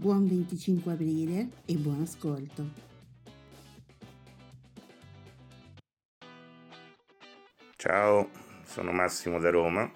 Buon 0.00 0.26
25 0.26 0.92
aprile 0.92 1.48
e 1.66 1.74
buon 1.74 2.00
ascolto. 2.00 2.70
Ciao, 7.76 8.30
sono 8.64 8.92
Massimo 8.92 9.38
da 9.38 9.50
Roma. 9.50 9.92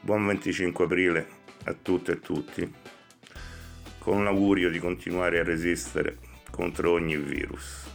Buon 0.00 0.26
25 0.26 0.84
aprile 0.84 1.28
a 1.66 1.74
tutte 1.74 2.10
e 2.10 2.18
tutti, 2.18 2.68
con 4.00 4.24
l'augurio 4.24 4.68
di 4.68 4.80
continuare 4.80 5.38
a 5.38 5.44
resistere 5.44 6.18
contro 6.50 6.90
ogni 6.90 7.16
virus. 7.16 7.88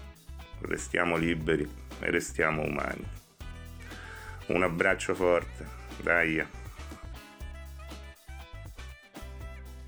Restiamo 0.62 1.18
liberi 1.18 1.68
e 2.00 2.12
restiamo 2.12 2.62
umani. 2.62 3.06
Un 4.48 4.64
abbraccio 4.64 5.14
forte, 5.14 5.68
dai. 6.02 6.59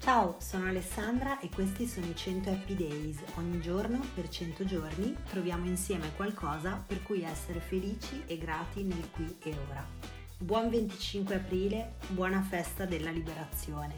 Ciao, 0.01 0.37
sono 0.39 0.65
Alessandra 0.65 1.39
e 1.41 1.49
questi 1.49 1.85
sono 1.85 2.07
i 2.07 2.15
100 2.15 2.49
Happy 2.49 2.75
Days. 2.75 3.19
Ogni 3.35 3.61
giorno, 3.61 3.99
per 4.15 4.29
100 4.29 4.65
giorni, 4.65 5.15
troviamo 5.29 5.67
insieme 5.67 6.11
qualcosa 6.15 6.83
per 6.87 7.03
cui 7.03 7.21
essere 7.21 7.59
felici 7.59 8.23
e 8.25 8.39
grati 8.39 8.81
nel 8.81 9.11
qui 9.11 9.37
e 9.43 9.55
ora. 9.69 9.87
Buon 10.39 10.71
25 10.71 11.35
aprile, 11.35 11.97
buona 12.07 12.41
festa 12.41 12.85
della 12.85 13.11
liberazione. 13.11 13.93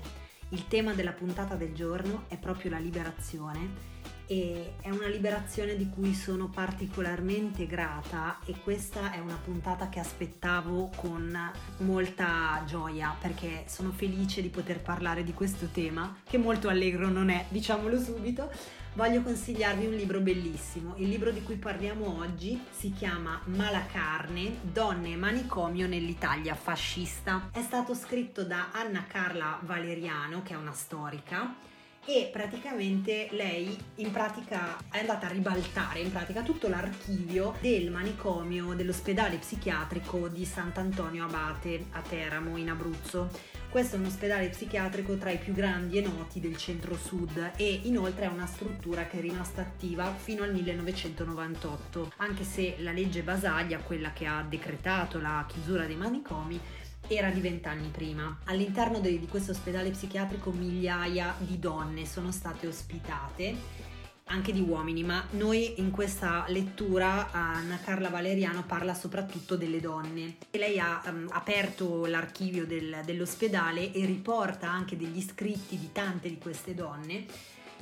Il 0.50 0.68
tema 0.68 0.92
della 0.92 1.14
puntata 1.14 1.56
del 1.56 1.74
giorno 1.74 2.26
è 2.28 2.38
proprio 2.38 2.72
la 2.72 2.80
liberazione 2.80 4.02
e 4.28 4.74
è 4.82 4.90
una 4.90 5.08
liberazione 5.08 5.76
di 5.76 5.90
cui 5.90 6.14
sono 6.14 6.48
particolarmente 6.48 7.66
grata 7.66 8.40
e 8.46 8.56
questa 8.64 9.12
è 9.12 9.20
una 9.20 9.40
puntata 9.44 9.90
che 9.90 10.00
aspettavo 10.00 10.92
con 10.96 11.52
molta 11.78 12.64
gioia 12.66 13.16
perché 13.20 13.66
sono 13.68 13.92
felice 13.92 14.42
di 14.42 14.50
poter 14.50 14.82
parlare 14.82 15.24
di 15.24 15.34
questo 15.34 15.68
tema 15.68 16.18
che 16.28 16.38
molto 16.38 16.70
allegro 16.70 17.10
non 17.10 17.30
è, 17.30 17.46
diciamolo 17.50 18.00
subito. 18.00 18.50
Voglio 18.96 19.24
consigliarvi 19.24 19.88
un 19.88 19.96
libro 19.96 20.20
bellissimo. 20.20 20.94
Il 20.98 21.10
libro 21.10 21.32
di 21.32 21.42
cui 21.42 21.56
parliamo 21.56 22.20
oggi 22.20 22.62
si 22.70 22.94
chiama 22.94 23.42
Malacarne, 23.46 24.60
donne 24.62 25.14
e 25.14 25.16
manicomio 25.16 25.88
nell'Italia 25.88 26.54
fascista. 26.54 27.50
È 27.52 27.62
stato 27.64 27.96
scritto 27.96 28.44
da 28.44 28.70
Anna 28.72 29.06
Carla 29.08 29.58
Valeriano, 29.64 30.44
che 30.44 30.54
è 30.54 30.58
una 30.58 30.74
storica 30.74 31.72
e 32.06 32.30
praticamente 32.32 33.28
lei 33.32 33.78
in 33.96 34.12
pratica 34.12 34.78
è 34.92 35.00
andata 35.00 35.28
a 35.28 35.30
ribaltare 35.30 36.00
in 36.00 36.12
pratica 36.12 36.42
tutto 36.42 36.68
l'archivio 36.68 37.56
del 37.62 37.92
manicomio 37.92 38.74
dell'ospedale 38.74 39.38
psichiatrico 39.38 40.28
di 40.28 40.44
Sant'Antonio 40.44 41.26
Abate 41.26 41.86
a 41.92 42.02
Teramo 42.02 42.58
in 42.58 42.70
Abruzzo. 42.70 43.30
Questo 43.70 43.96
è 43.96 44.00
un 44.00 44.06
ospedale 44.06 44.50
psichiatrico 44.50 45.18
tra 45.18 45.32
i 45.32 45.40
più 45.40 45.52
grandi 45.52 45.98
e 45.98 46.02
noti 46.02 46.40
del 46.40 46.58
centro-sud 46.58 47.54
e 47.56 47.80
inoltre 47.84 48.26
è 48.26 48.28
una 48.28 48.46
struttura 48.46 49.08
che 49.08 49.18
è 49.18 49.22
rimasta 49.22 49.62
attiva 49.62 50.14
fino 50.14 50.44
al 50.44 50.54
1998, 50.54 52.12
anche 52.18 52.44
se 52.44 52.76
la 52.80 52.92
legge 52.92 53.24
Basaglia, 53.24 53.80
quella 53.80 54.14
che 54.14 54.28
ha 54.28 54.46
decretato 54.48 55.20
la 55.20 55.44
chiusura 55.48 55.86
dei 55.86 55.96
manicomi, 55.96 56.60
era 57.08 57.30
di 57.30 57.40
vent'anni 57.42 57.90
prima. 57.90 58.40
All'interno 58.46 59.00
di, 59.00 59.20
di 59.20 59.28
questo 59.28 59.52
ospedale 59.52 59.90
psichiatrico 59.92 60.52
migliaia 60.52 61.36
di 61.40 61.60
donne 61.60 62.06
sono 62.06 62.32
state 62.32 62.68
ospitate 62.68 63.92
anche 64.26 64.54
di 64.54 64.62
uomini, 64.62 65.04
ma 65.04 65.26
noi 65.32 65.80
in 65.80 65.92
questa 65.92 66.46
lettura 66.48 67.32
Anna 67.32 67.78
Carla 67.84 68.10
Valeriano 68.10 68.64
parla 68.64 68.94
soprattutto 68.94 69.56
delle 69.56 69.80
donne. 69.80 70.38
E 70.50 70.58
lei 70.58 70.80
ha 70.80 71.02
um, 71.06 71.28
aperto 71.32 72.06
l'archivio 72.06 72.66
del, 72.66 73.02
dell'ospedale 73.06 73.92
e 73.92 74.06
riporta 74.06 74.70
anche 74.70 74.96
degli 74.96 75.22
scritti 75.22 75.78
di 75.78 75.92
tante 75.92 76.30
di 76.30 76.38
queste 76.38 76.74
donne. 76.74 77.26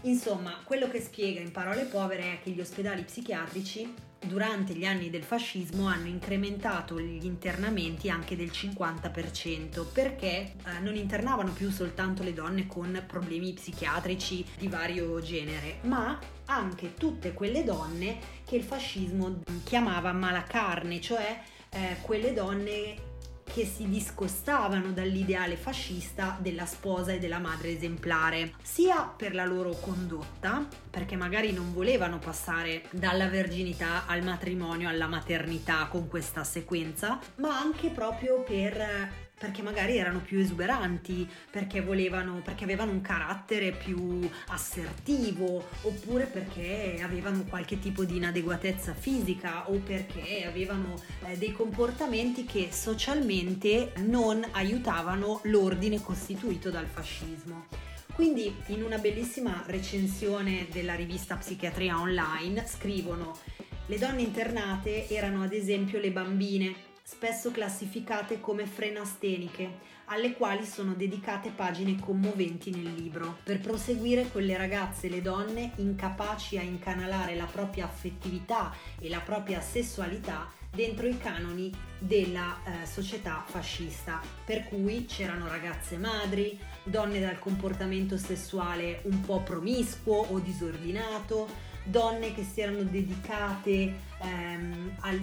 Insomma, 0.02 0.58
quello 0.64 0.90
che 0.90 1.00
spiega 1.00 1.40
in 1.40 1.52
parole 1.52 1.84
povere 1.84 2.34
è 2.34 2.40
che 2.42 2.50
gli 2.50 2.60
ospedali 2.60 3.04
psichiatrici 3.04 3.94
durante 4.26 4.74
gli 4.74 4.86
anni 4.86 5.10
del 5.10 5.24
fascismo 5.24 5.88
hanno 5.88 6.08
incrementato 6.08 7.00
gli 7.00 7.26
internamenti 7.26 8.10
anche 8.10 8.36
del 8.36 8.52
50% 8.54 9.86
perché 9.92 10.28
eh, 10.28 10.80
non 10.82 10.96
internavano 10.96 11.52
più 11.52 11.70
soltanto 11.72 12.24
le 12.24 12.34
donne 12.34 12.68
con 12.68 13.04
problemi 13.08 13.54
psichiatrici 13.54 14.46
di 14.58 14.68
vario 14.68 15.20
genere, 15.22 15.80
ma 15.82 16.20
anche 16.46 16.94
tutte 16.96 17.34
quelle 17.34 17.64
donne 17.64 18.20
che 18.46 18.56
il 18.56 18.64
fascismo 18.64 19.42
chiamava 19.64 20.12
malacarne, 20.12 21.02
cioè 21.02 21.42
eh, 21.70 21.98
quelle 22.02 22.34
donne 22.34 23.10
che 23.54 23.66
si 23.66 23.88
discostavano 23.90 24.92
dall'ideale 24.92 25.58
fascista 25.58 26.38
della 26.40 26.66
sposa 26.66 27.12
e 27.12 27.20
della 27.20 27.40
madre 27.40 27.72
esemplare, 27.72 28.54
sia 28.62 29.04
per 29.04 29.36
la 29.36 29.46
loro 29.46 29.72
condotta, 29.72 30.66
perché 30.90 31.16
magari 31.16 31.52
non 31.52 31.74
volevano 31.74 32.18
passare 32.20 32.84
dalla 32.92 33.28
verginità 33.28 34.06
al 34.08 34.24
matrimonio, 34.24 34.88
alla 34.88 35.08
maternità 35.08 35.88
con 35.90 36.08
questa 36.08 36.44
sequenza, 36.44 37.20
ma 37.36 37.58
anche 37.58 37.90
proprio 37.90 38.42
per 38.42 39.30
perché 39.42 39.64
magari 39.64 39.98
erano 39.98 40.20
più 40.20 40.38
esuberanti, 40.38 41.28
perché 41.50 41.82
volevano, 41.82 42.42
perché 42.44 42.64
avevano 42.64 42.92
un 42.92 43.02
carattere 43.02 43.72
più 43.72 44.30
assertivo, 44.50 45.68
oppure 45.82 46.26
perché 46.26 47.00
avevano 47.02 47.44
qualche 47.46 47.80
tipo 47.80 48.04
di 48.04 48.18
inadeguatezza 48.18 48.94
fisica 48.94 49.68
o 49.72 49.80
perché 49.80 50.46
avevano 50.46 50.94
eh, 51.26 51.38
dei 51.40 51.54
comportamenti 51.54 52.46
che 52.46 52.70
socialmente 52.72 53.94
non 54.06 54.46
aiutavano 54.52 55.40
l'ordine 55.46 56.00
costituito 56.02 56.70
dal 56.70 56.86
fascismo. 56.86 57.66
Quindi 58.14 58.54
in 58.68 58.84
una 58.84 59.00
bellissima 59.00 59.64
recensione 59.66 60.68
della 60.72 60.94
rivista 60.94 61.38
Psichiatria 61.38 62.00
Online 62.00 62.64
scrivono 62.68 63.40
le 63.88 63.98
donne 63.98 64.22
internate 64.22 65.10
erano 65.10 65.44
ad 65.44 65.54
esempio 65.54 66.00
le 66.00 66.12
bambine 66.12 66.90
spesso 67.12 67.52
classificate 67.52 68.40
come 68.40 68.66
frenasteniche, 68.66 69.90
alle 70.06 70.32
quali 70.32 70.66
sono 70.66 70.94
dedicate 70.94 71.50
pagine 71.50 72.00
commoventi 72.00 72.72
nel 72.72 72.94
libro, 72.94 73.40
per 73.44 73.60
proseguire 73.60 74.32
con 74.32 74.44
le 74.44 74.56
ragazze 74.56 75.08
e 75.08 75.10
le 75.10 75.22
donne 75.22 75.74
incapaci 75.76 76.58
a 76.58 76.62
incanalare 76.62 77.36
la 77.36 77.46
propria 77.46 77.84
affettività 77.84 78.74
e 78.98 79.10
la 79.10 79.20
propria 79.20 79.60
sessualità 79.60 80.50
dentro 80.74 81.06
i 81.06 81.18
canoni 81.18 81.70
della 82.00 82.58
eh, 82.64 82.86
società 82.86 83.44
fascista, 83.46 84.22
per 84.46 84.64
cui 84.64 85.06
c'erano 85.06 85.50
ragazze 85.50 85.98
madri, 85.98 86.58
donne 86.84 87.20
dal 87.20 87.40
comportamento 87.40 88.18
sessuale 88.18 89.02
un 89.04 89.20
po' 89.20 89.42
promiscuo 89.42 90.16
o 90.16 90.40
disordinato, 90.40 91.71
donne 91.92 92.34
che 92.34 92.44
si 92.44 92.62
erano 92.62 92.84
dedicate 92.84 93.94
ehm, 94.22 94.96
al, 95.02 95.22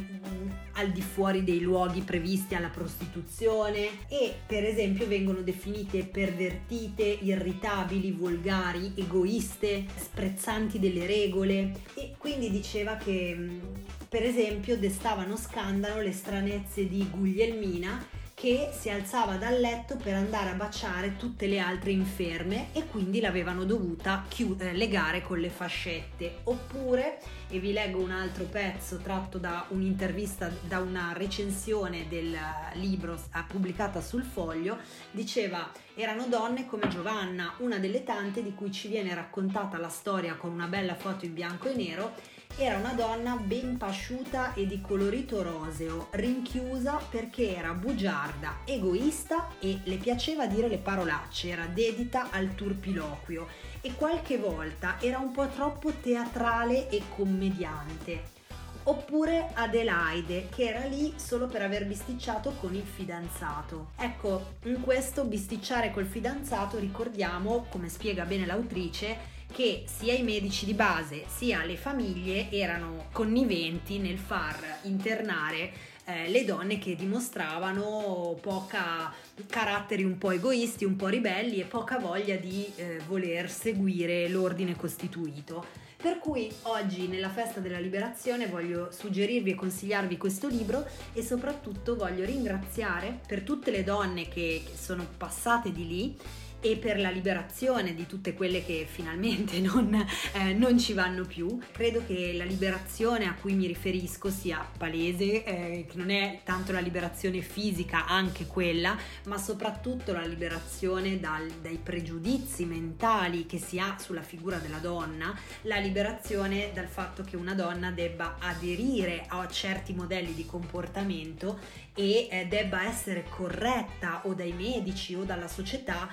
al, 0.75 0.91
di 0.91 1.01
fuori 1.01 1.43
dei 1.43 1.61
luoghi 1.61 2.03
previsti 2.03 2.55
alla 2.55 2.69
prostituzione 2.69 4.07
e 4.09 4.35
per 4.47 4.65
esempio 4.65 5.09
vengono 5.09 5.41
definite 5.41 6.05
pervertite, 6.05 7.03
irritabili, 7.03 8.13
volgari, 8.13 8.93
egoiste, 8.95 9.87
sprezzanti 9.97 10.79
delle 10.79 11.07
regole. 11.07 11.73
E 11.95 12.15
quindi 12.19 12.51
diceva 12.51 12.97
che 12.97 13.61
per 14.09 14.23
esempio 14.23 14.77
destavano 14.79 15.37
scandalo 15.37 16.01
le 16.01 16.13
stranezze 16.13 16.87
di 16.87 17.09
Guglielmina 17.11 18.17
che 18.39 18.71
si 18.73 18.89
alzava 18.89 19.35
dal 19.35 19.59
letto 19.59 19.97
per 19.97 20.15
andare 20.15 20.51
a 20.51 20.55
baciare 20.55 21.17
tutte 21.17 21.49
le 21.49 21.59
altre 21.59 21.91
inferme 21.91 22.69
e 22.73 22.87
quindi 22.87 23.21
l'avevano 23.21 23.65
dovuta 23.65 24.25
chiud- 24.29 24.63
legare 24.75 25.23
con 25.23 25.41
le 25.41 25.51
fascette. 25.51 26.43
Oppure, 26.45 27.19
e 27.49 27.59
vi 27.59 27.73
leggo 27.73 27.99
un 27.99 28.13
altro 28.13 28.45
pezzo 28.45 28.99
tratto 28.99 29.39
da 29.39 29.67
un'intervista, 29.71 30.49
da 30.61 30.79
una 30.79 31.13
recensione 31.17 32.07
del 32.09 32.39
libro 32.75 33.21
pubblicata 33.49 34.01
sul 34.01 34.23
foglio, 34.23 34.79
diceva 35.11 35.73
erano 35.97 36.27
donne 36.29 36.65
come 36.67 36.87
Giovanna, 36.87 37.55
una 37.59 37.79
delle 37.79 38.05
tante 38.05 38.45
di 38.45 38.55
cui 38.55 38.71
ci 38.71 38.87
viene 38.87 39.13
raccontata 39.15 39.79
la 39.79 39.89
storia 39.89 40.37
con 40.37 40.53
una 40.53 40.69
bella 40.69 40.95
foto 40.95 41.25
in 41.25 41.35
bianco 41.35 41.69
e 41.71 41.75
nero 41.75 42.15
era 42.57 42.77
una 42.77 42.93
donna 42.93 43.37
ben 43.37 43.77
pasciuta 43.77 44.55
e 44.55 44.67
di 44.67 44.81
colorito 44.81 45.43
roseo, 45.43 46.09
rinchiusa 46.11 47.01
perché 47.11 47.55
era 47.57 47.73
bugiarda, 47.73 48.59
egoista 48.65 49.49
e 49.61 49.81
le 49.85 49.97
piaceva 49.97 50.47
dire 50.47 50.69
le 50.69 50.79
parolacce, 50.79 51.49
era 51.51 51.67
dedita 51.67 52.31
al 52.31 52.55
turpiloquio 52.55 53.47
e 53.81 53.95
qualche 53.95 54.39
volta 54.39 55.01
era 55.01 55.19
un 55.19 55.31
po' 55.31 55.47
troppo 55.49 55.93
teatrale 55.93 56.89
e 56.89 57.03
commediante. 57.15 58.37
Oppure 58.85 59.51
Adelaide, 59.53 60.49
che 60.49 60.67
era 60.67 60.87
lì 60.87 61.13
solo 61.17 61.47
per 61.47 61.61
aver 61.61 61.87
bisticciato 61.87 62.53
con 62.59 62.75
il 62.75 62.87
fidanzato. 62.87 63.91
Ecco, 63.97 64.55
in 64.65 64.81
questo 64.81 65.25
bisticciare 65.25 65.91
col 65.91 66.07
fidanzato 66.07 66.79
ricordiamo, 66.79 67.67
come 67.69 67.91
spiega 67.91 68.25
bene 68.25 68.47
l'autrice, 68.47 69.37
che 69.53 69.85
sia 69.87 70.13
i 70.13 70.23
medici 70.23 70.67
di 70.67 70.75
base 70.75 71.25
sia 71.27 71.65
le 71.65 71.77
famiglie 71.77 72.51
erano 72.51 73.07
conniventi 73.13 73.99
nel 73.99 74.19
far 74.19 74.81
internare 74.83 75.97
eh, 76.09 76.29
le 76.31 76.45
donne 76.45 76.79
che 76.79 76.95
dimostravano 76.95 78.39
poca 78.41 79.13
caratteri 79.47 80.05
un 80.05 80.17
po' 80.17 80.31
egoisti, 80.31 80.85
un 80.85 80.97
po' 80.97 81.09
ribelli 81.09 81.61
e 81.61 81.65
poca 81.65 81.99
voglia 81.99 82.37
di 82.37 82.67
eh, 82.77 83.01
voler 83.07 83.51
seguire 83.51 84.29
l'ordine 84.29 84.75
costituito. 84.75 85.87
Per 86.01 86.19
cui 86.19 86.51
oggi 86.63 87.09
nella 87.09 87.29
festa 87.29 87.61
della 87.61 87.81
liberazione 87.81 88.47
voglio 88.47 88.91
suggerirvi 88.93 89.51
e 89.51 89.55
consigliarvi 89.55 90.17
questo 90.17 90.47
libro 90.47 90.87
e 91.13 91.23
soprattutto 91.23 91.97
voglio 91.97 92.25
ringraziare 92.25 93.19
per 93.27 93.43
tutte 93.43 93.73
le 93.73 93.83
donne 93.83 94.29
che, 94.29 94.63
che 94.65 94.77
sono 94.77 95.05
passate 95.17 95.73
di 95.73 95.87
lì 95.87 96.17
e 96.61 96.77
per 96.77 96.99
la 96.99 97.11
liberazione 97.11 97.95
di 97.95 98.07
tutte 98.07 98.35
quelle 98.35 98.65
che 98.65 98.87
finalmente 98.91 99.61
non, 99.61 99.95
eh, 100.33 100.53
non 100.53 100.79
ci 100.79 100.93
vanno 100.93 101.25
più. 101.25 101.59
Credo 101.73 102.05
che 102.07 102.33
la 102.35 102.45
liberazione 102.45 103.27
a 103.27 103.35
cui 103.35 103.55
mi 103.55 103.67
riferisco 103.67 104.31
sia 104.31 104.67
palese, 104.77 105.45
eh, 105.45 105.87
che 105.89 105.97
non 105.97 106.11
è 106.11 106.41
tanto 106.45 106.73
la 106.73 106.81
liberazione 106.81 107.41
fisica, 107.41 108.07
anche 108.07 108.47
quella, 108.47 108.97
ma 109.25 109.39
soprattutto 109.39 110.13
la 110.13 110.25
liberazione 110.25 111.21
dal, 111.21 111.49
dai 111.61 111.79
pregiudizi 111.83 112.65
mentali 112.65 113.47
che 113.47 113.59
si 113.59 113.79
ha 113.79 113.97
sulla 113.99 114.23
figura 114.23 114.59
della 114.59 114.79
donna, 114.79 115.37
la 115.63 115.79
liberazione 115.79 116.71
dal 116.75 116.89
fatto 116.89 117.23
che 117.23 117.37
una 117.37 117.55
donna 117.55 117.91
debba 117.91 118.37
aderire 118.41 119.25
a 119.29 119.47
certi 119.49 119.95
modelli 119.95 120.35
di 120.35 120.45
comportamento 120.45 121.59
e 121.95 122.29
eh, 122.31 122.47
debba 122.47 122.87
essere 122.87 123.25
corretta 123.29 124.23
o 124.25 124.35
dai 124.35 124.53
medici 124.53 125.15
o 125.15 125.25
dalla 125.25 125.49
società 125.49 126.09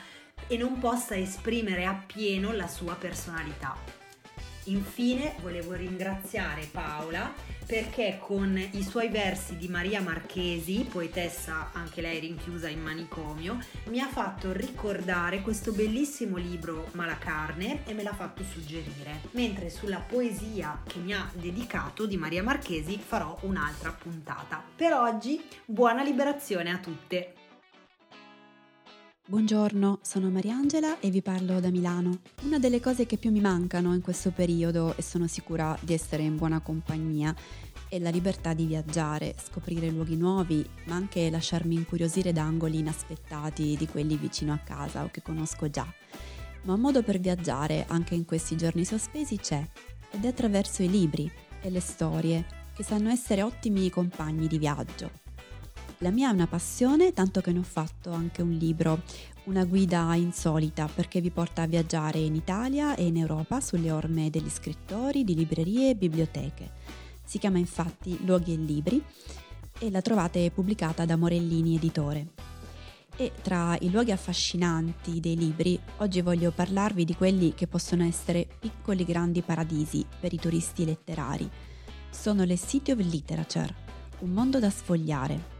e 0.47 0.57
non 0.57 0.79
possa 0.79 1.15
esprimere 1.15 1.85
appieno 1.85 2.51
la 2.51 2.67
sua 2.67 2.95
personalità. 2.95 3.75
Infine 4.65 5.35
volevo 5.41 5.73
ringraziare 5.73 6.67
Paola 6.71 7.31
perché 7.65 8.19
con 8.19 8.57
i 8.57 8.83
suoi 8.83 9.09
versi 9.09 9.57
di 9.57 9.67
Maria 9.67 10.01
Marchesi, 10.01 10.87
poetessa 10.89 11.71
anche 11.73 12.01
lei 12.01 12.19
rinchiusa 12.19 12.69
in 12.69 12.81
manicomio, 12.81 13.59
mi 13.85 13.99
ha 13.99 14.07
fatto 14.07 14.51
ricordare 14.53 15.41
questo 15.41 15.71
bellissimo 15.71 16.37
libro 16.37 16.89
Malacarne 16.91 17.85
e 17.85 17.93
me 17.93 18.03
l'ha 18.03 18.13
fatto 18.13 18.43
suggerire. 18.43 19.21
Mentre 19.31 19.69
sulla 19.69 19.99
poesia 19.99 20.81
che 20.85 20.99
mi 20.99 21.13
ha 21.13 21.29
dedicato 21.33 22.05
di 22.05 22.17
Maria 22.17 22.43
Marchesi 22.43 22.99
farò 22.99 23.37
un'altra 23.41 23.91
puntata. 23.91 24.63
Per 24.75 24.93
oggi 24.93 25.43
buona 25.65 26.03
liberazione 26.03 26.71
a 26.71 26.77
tutte! 26.77 27.44
Buongiorno, 29.27 30.01
sono 30.03 30.29
Mariangela 30.29 30.99
e 30.99 31.09
vi 31.09 31.23
parlo 31.23 31.59
da 31.59 31.71
Milano. 31.71 32.19
Una 32.43 32.59
delle 32.59 32.79
cose 32.79 33.07
che 33.07 33.17
più 33.17 33.31
mi 33.31 33.39
mancano 33.39 33.95
in 33.95 34.01
questo 34.01 34.29
periodo, 34.29 34.95
e 34.95 35.01
sono 35.01 35.25
sicura 35.25 35.75
di 35.81 35.95
essere 35.95 36.21
in 36.21 36.35
buona 36.35 36.59
compagnia, 36.59 37.35
è 37.89 37.97
la 37.97 38.11
libertà 38.11 38.53
di 38.53 38.67
viaggiare, 38.67 39.33
scoprire 39.43 39.89
luoghi 39.89 40.15
nuovi, 40.15 40.63
ma 40.85 40.93
anche 40.93 41.31
lasciarmi 41.31 41.73
incuriosire 41.73 42.33
da 42.33 42.43
angoli 42.43 42.77
inaspettati 42.77 43.75
di 43.75 43.87
quelli 43.87 44.15
vicino 44.15 44.53
a 44.53 44.59
casa 44.63 45.03
o 45.03 45.09
che 45.09 45.23
conosco 45.23 45.71
già. 45.71 45.91
Ma 46.65 46.73
un 46.73 46.81
modo 46.81 47.01
per 47.01 47.19
viaggiare 47.19 47.85
anche 47.87 48.13
in 48.13 48.25
questi 48.25 48.55
giorni 48.55 48.85
sospesi 48.85 49.37
c'è, 49.37 49.67
ed 50.11 50.23
è 50.23 50.27
attraverso 50.27 50.83
i 50.83 50.89
libri 50.89 51.27
e 51.61 51.71
le 51.71 51.79
storie, 51.79 52.45
che 52.75 52.83
sanno 52.83 53.09
essere 53.09 53.41
ottimi 53.41 53.89
compagni 53.89 54.45
di 54.45 54.59
viaggio. 54.59 55.24
La 55.99 56.11
mia 56.11 56.29
è 56.29 56.33
una 56.33 56.47
passione, 56.47 57.13
tanto 57.13 57.39
che 57.39 57.53
ne 57.53 57.59
ho 57.59 57.63
fatto 57.63 58.11
anche 58.11 58.41
un 58.41 58.51
libro, 58.51 59.01
una 59.45 59.63
guida 59.63 60.13
insolita 60.15 60.89
perché 60.93 61.21
vi 61.21 61.31
porta 61.31 61.61
a 61.61 61.67
viaggiare 61.67 62.19
in 62.19 62.35
Italia 62.35 62.95
e 62.95 63.05
in 63.05 63.15
Europa 63.15 63.61
sulle 63.61 63.91
orme 63.91 64.29
degli 64.29 64.49
scrittori, 64.49 65.23
di 65.23 65.35
librerie 65.35 65.91
e 65.91 65.95
biblioteche. 65.95 66.71
Si 67.23 67.39
chiama 67.39 67.59
infatti 67.59 68.25
Luoghi 68.25 68.53
e 68.53 68.57
Libri 68.57 69.01
e 69.79 69.89
la 69.89 70.01
trovate 70.01 70.51
pubblicata 70.51 71.05
da 71.05 71.15
Morellini 71.15 71.75
Editore. 71.75 72.27
E 73.15 73.31
tra 73.41 73.77
i 73.79 73.89
luoghi 73.89 74.11
affascinanti 74.11 75.21
dei 75.21 75.37
libri, 75.37 75.79
oggi 75.97 76.19
voglio 76.19 76.51
parlarvi 76.51 77.05
di 77.05 77.15
quelli 77.15 77.53
che 77.53 77.67
possono 77.67 78.03
essere 78.03 78.45
piccoli 78.59 79.05
grandi 79.05 79.41
paradisi 79.41 80.05
per 80.19 80.33
i 80.33 80.39
turisti 80.39 80.83
letterari. 80.83 81.49
Sono 82.09 82.43
le 82.43 82.57
City 82.57 82.91
of 82.91 82.99
Literature, 82.99 83.73
un 84.19 84.31
mondo 84.31 84.59
da 84.59 84.69
sfogliare, 84.69 85.54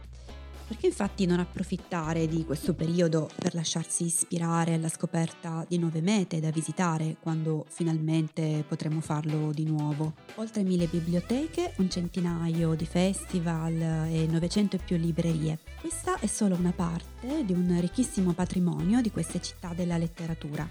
perché 0.66 0.86
infatti 0.86 1.26
non 1.26 1.38
approfittare 1.38 2.26
di 2.26 2.44
questo 2.44 2.74
periodo 2.74 3.30
per 3.36 3.54
lasciarsi 3.54 4.04
ispirare 4.04 4.74
alla 4.74 4.88
scoperta 4.88 5.64
di 5.68 5.78
nuove 5.78 6.00
mete 6.00 6.40
da 6.40 6.50
visitare 6.50 7.16
quando 7.20 7.66
finalmente 7.68 8.64
potremo 8.66 9.00
farlo 9.00 9.52
di 9.52 9.64
nuovo? 9.64 10.14
Oltre 10.36 10.62
mille 10.64 10.86
biblioteche, 10.86 11.74
un 11.76 11.88
centinaio 11.88 12.74
di 12.74 12.84
festival 12.84 13.80
e 14.10 14.26
900 14.28 14.76
e 14.76 14.80
più 14.84 14.96
librerie. 14.96 15.58
Questa 15.80 16.18
è 16.18 16.26
solo 16.26 16.56
una 16.56 16.72
parte 16.72 17.44
di 17.44 17.52
un 17.52 17.78
ricchissimo 17.80 18.32
patrimonio 18.32 19.00
di 19.00 19.10
queste 19.10 19.40
città 19.40 19.72
della 19.72 19.96
letteratura, 19.96 20.68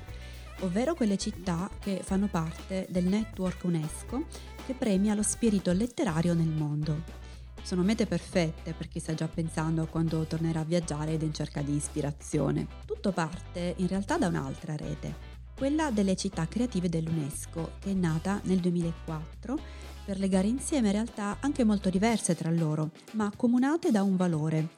ovvero 0.59 0.93
quelle 0.93 1.17
città 1.17 1.69
che 1.79 2.01
fanno 2.03 2.27
parte 2.27 2.85
del 2.89 3.05
network 3.05 3.63
UNESCO 3.63 4.25
che 4.65 4.73
premia 4.73 5.13
lo 5.13 5.23
spirito 5.23 5.71
letterario 5.71 6.33
nel 6.33 6.47
mondo. 6.47 7.24
Sono 7.65 7.81
mete 7.81 8.05
perfette 8.05 8.73
per 8.73 8.87
chi 8.87 8.99
sta 8.99 9.15
già 9.15 9.27
pensando 9.27 9.81
a 9.81 9.87
quando 9.87 10.23
tornerà 10.25 10.59
a 10.59 10.63
viaggiare 10.63 11.13
ed 11.13 11.23
è 11.23 11.25
in 11.25 11.33
cerca 11.33 11.63
di 11.63 11.73
ispirazione. 11.73 12.67
Tutto 12.85 13.11
parte 13.11 13.73
in 13.77 13.87
realtà 13.87 14.19
da 14.19 14.27
un'altra 14.27 14.75
rete, 14.75 15.15
quella 15.57 15.89
delle 15.89 16.15
città 16.15 16.47
creative 16.47 16.89
dell'UNESCO, 16.89 17.71
che 17.79 17.89
è 17.89 17.93
nata 17.93 18.39
nel 18.43 18.59
2004 18.59 19.59
per 20.05 20.19
legare 20.19 20.45
insieme 20.45 20.91
realtà 20.91 21.37
anche 21.39 21.63
molto 21.63 21.89
diverse 21.89 22.35
tra 22.35 22.51
loro, 22.51 22.91
ma 23.13 23.25
accomunate 23.25 23.89
da 23.89 24.03
un 24.03 24.15
valore, 24.15 24.69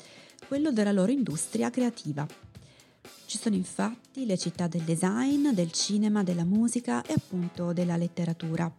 quello 0.48 0.72
della 0.72 0.94
loro 0.94 1.12
industria 1.12 1.70
creativa. 1.70 2.26
Ci 3.26 3.38
sono 3.38 3.56
infatti 3.56 4.26
le 4.26 4.38
città 4.38 4.68
del 4.68 4.84
design, 4.84 5.50
del 5.50 5.74
cinema, 5.74 6.24
della 6.24 6.46
musica 6.46 7.04
e 7.04 7.16
appunto 7.18 7.74
della 7.74 7.98
letteratura. 7.98 8.74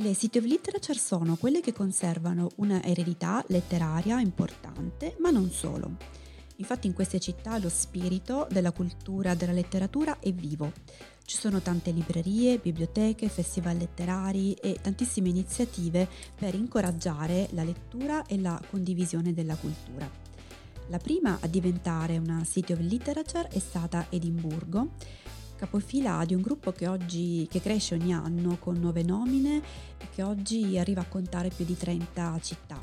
Le 0.00 0.14
City 0.14 0.38
of 0.38 0.44
Literature 0.44 0.96
sono 0.96 1.34
quelle 1.34 1.60
che 1.60 1.72
conservano 1.72 2.50
una 2.56 2.80
eredità 2.84 3.44
letteraria 3.48 4.20
importante, 4.20 5.16
ma 5.18 5.30
non 5.30 5.50
solo. 5.50 5.96
Infatti 6.58 6.86
in 6.86 6.92
queste 6.92 7.18
città 7.18 7.58
lo 7.58 7.68
spirito 7.68 8.46
della 8.48 8.70
cultura 8.70 9.34
della 9.34 9.50
letteratura 9.50 10.20
è 10.20 10.32
vivo. 10.32 10.70
Ci 11.24 11.36
sono 11.36 11.60
tante 11.60 11.90
librerie, 11.90 12.58
biblioteche, 12.58 13.28
festival 13.28 13.76
letterari 13.76 14.52
e 14.52 14.78
tantissime 14.80 15.30
iniziative 15.30 16.08
per 16.32 16.54
incoraggiare 16.54 17.48
la 17.50 17.64
lettura 17.64 18.24
e 18.26 18.38
la 18.40 18.60
condivisione 18.70 19.34
della 19.34 19.56
cultura. 19.56 20.08
La 20.90 20.98
prima 20.98 21.38
a 21.40 21.46
diventare 21.48 22.18
una 22.18 22.44
City 22.44 22.72
of 22.72 22.78
Literature 22.78 23.48
è 23.48 23.58
stata 23.58 24.06
Edimburgo, 24.10 24.92
capofila 25.58 26.24
di 26.24 26.34
un 26.34 26.40
gruppo 26.40 26.70
che 26.70 26.86
oggi 26.86 27.46
che 27.50 27.60
cresce 27.60 27.94
ogni 27.94 28.14
anno 28.14 28.56
con 28.58 28.76
nuove 28.76 29.02
nomine 29.02 29.60
e 29.98 30.08
che 30.14 30.22
oggi 30.22 30.78
arriva 30.78 31.00
a 31.00 31.06
contare 31.06 31.50
più 31.50 31.64
di 31.64 31.76
30 31.76 32.38
città. 32.40 32.80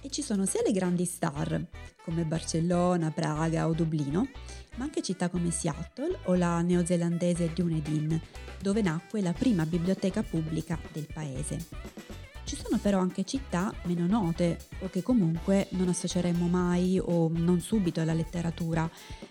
E 0.00 0.08
ci 0.08 0.22
sono 0.22 0.46
sia 0.46 0.62
le 0.64 0.72
grandi 0.72 1.04
star 1.04 1.60
come 2.04 2.24
Barcellona, 2.24 3.10
Praga 3.10 3.66
o 3.66 3.72
Dublino, 3.72 4.28
ma 4.76 4.84
anche 4.84 5.02
città 5.02 5.28
come 5.28 5.50
Seattle 5.50 6.20
o 6.24 6.34
la 6.34 6.60
neozelandese 6.62 7.52
Dunedin, 7.52 8.20
dove 8.60 8.80
nacque 8.80 9.20
la 9.20 9.32
prima 9.32 9.66
biblioteca 9.66 10.22
pubblica 10.22 10.78
del 10.92 11.06
paese. 11.12 12.21
Ci 12.52 12.60
sono 12.62 12.76
però 12.76 12.98
anche 12.98 13.24
città 13.24 13.72
meno 13.84 14.06
note 14.06 14.58
o 14.80 14.90
che 14.90 15.02
comunque 15.02 15.68
non 15.70 15.88
associeremmo 15.88 16.48
mai 16.48 16.98
o 16.98 17.30
non 17.32 17.60
subito 17.62 18.02
alla 18.02 18.12
letteratura 18.12 18.86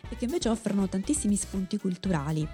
e 0.09 0.15
che 0.15 0.25
invece 0.25 0.49
offrono 0.49 0.89
tantissimi 0.89 1.35
spunti 1.35 1.77
culturali. 1.77 2.47